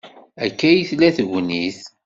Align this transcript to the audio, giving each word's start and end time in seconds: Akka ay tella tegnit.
Akka 0.45 0.65
ay 0.69 0.83
tella 0.89 1.09
tegnit. 1.17 1.79